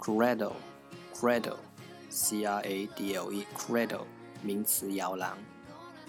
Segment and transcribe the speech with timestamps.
[0.00, 0.56] Cradle,
[1.12, 1.58] cradle,
[2.08, 4.04] c r a d l e, cradle,
[4.42, 5.36] 名词摇篮。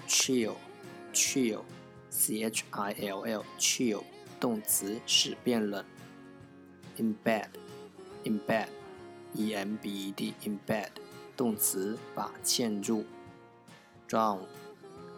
[0.08, 0.56] Chill,
[1.14, 1.62] chill,
[2.10, 4.04] c h i l l, chill,
[4.40, 5.84] 动词使变冷。
[6.98, 7.48] Embed,
[8.24, 8.68] embed,
[9.34, 10.90] e m b e d, embed,
[11.36, 13.06] 动词把嵌入。
[14.08, 14.40] Drown,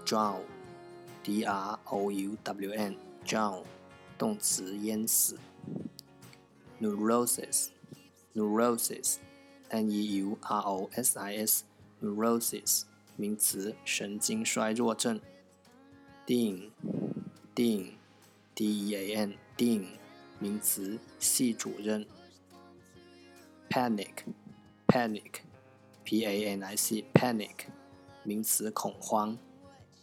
[0.06, 0.42] drown,
[1.24, 3.64] d r o u w n, drown,
[4.18, 5.38] 动词淹死。
[6.82, 7.70] Neurosis,
[8.35, 9.19] neurosis,
[9.71, 11.65] n e u r o s i s,
[12.03, 12.85] neurosis,
[13.17, 15.21] 名词神经衰弱症。
[16.27, 16.71] Dean,
[17.55, 17.93] dean,
[18.55, 19.87] d e a n, dean,
[20.39, 22.07] 名词系主任。
[23.69, 24.25] Panic,
[24.89, 25.43] panic,
[26.05, 27.67] p a n i c, panic,
[28.23, 29.39] 名词恐慌。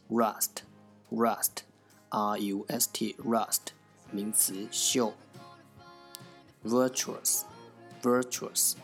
[0.09, 0.63] Rust,
[1.09, 1.63] rust,
[2.09, 3.73] r u s t, rust,
[4.11, 5.13] 名词锈。
[6.63, 7.43] Virtuous,
[8.01, 8.75] virtuous,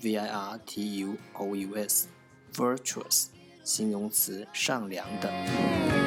[0.00, 2.06] v i r t u o u s,
[2.54, 3.26] virtuous,
[3.64, 6.01] 形容词善良的。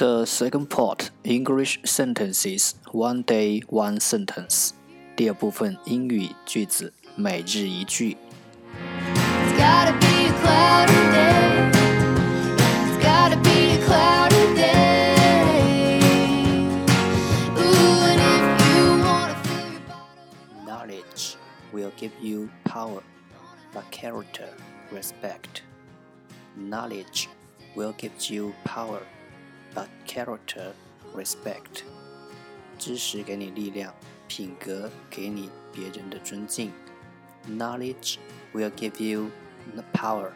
[0.00, 4.70] The second part English sentences one day one sentence。
[5.14, 8.16] 第二部分英语句子每日一句。
[20.64, 21.36] Knowledge
[21.72, 23.02] will give you power,
[23.74, 24.48] but character
[24.90, 25.62] respect.
[26.56, 27.28] Knowledge
[27.76, 29.00] will give you power
[29.74, 30.72] but character
[31.14, 31.82] respect。
[32.78, 33.94] 知识给你力量，
[34.26, 36.72] 品格给你别人的尊敬。
[37.48, 38.16] Knowledge
[38.54, 39.30] will give you
[39.74, 40.32] the power,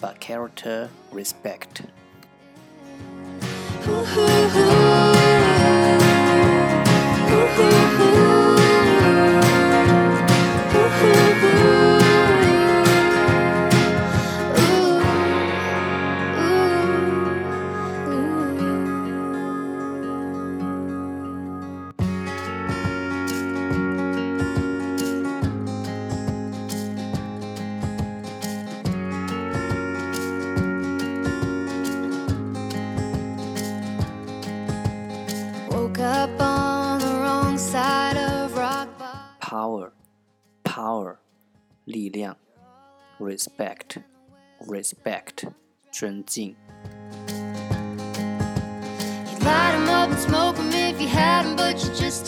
[0.00, 1.84] but character respect.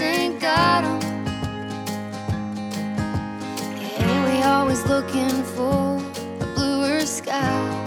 [0.01, 1.01] ain't got 'em.
[3.81, 6.01] Yeah, we always looking for
[6.41, 7.85] a bluer sky.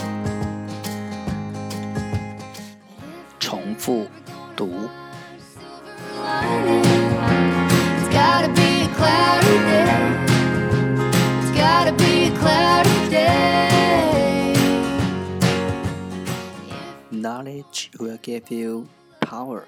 [3.40, 4.08] 重复
[4.56, 5.01] 读。
[17.42, 18.88] Knowledge will give you
[19.20, 19.66] power,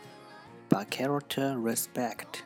[0.69, 2.43] but character respect.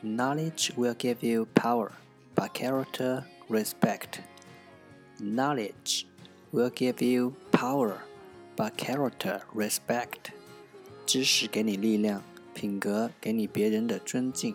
[0.00, 1.90] Knowledge will give you power,
[2.36, 4.20] but character respect.
[5.18, 6.06] Knowledge
[6.52, 7.98] will give you power,
[8.56, 10.30] but character respect.
[11.04, 12.22] 知识给你力量，
[12.54, 14.54] 品格给你别人的尊敬。